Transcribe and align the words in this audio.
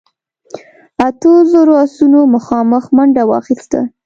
اتو 1.07 1.31
زرو 1.51 1.73
آسونو 1.83 2.19
مخامخ 2.35 2.83
منډه 2.95 3.23
واخيسته. 3.29 3.79